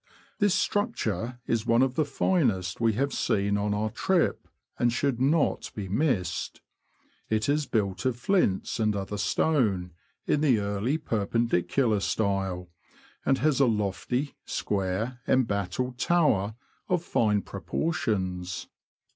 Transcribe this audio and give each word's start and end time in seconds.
This 0.39 0.55
structure 0.55 1.37
is 1.45 1.67
one 1.67 1.83
of 1.83 1.93
the 1.93 2.05
finest 2.05 2.81
we 2.81 2.93
have 2.93 3.13
seen 3.13 3.55
on 3.55 3.71
our 3.75 3.91
trip, 3.91 4.47
and 4.79 4.91
should 4.91 5.21
not 5.21 5.71
be 5.75 5.87
missed. 5.87 6.59
It 7.29 7.47
is 7.47 7.67
built 7.67 8.03
of 8.05 8.17
flints 8.17 8.79
and 8.79 8.95
other 8.95 9.19
stone, 9.19 9.91
in 10.25 10.41
the 10.41 10.57
early 10.57 10.97
Perpendicular 10.97 11.99
style, 11.99 12.71
and 13.27 13.37
has 13.37 13.59
a 13.59 13.67
lofty, 13.67 14.33
square, 14.43 15.21
embattled 15.27 15.99
tower, 15.99 16.55
of 16.89 17.03
fine 17.03 17.43
proportions. 17.43 18.69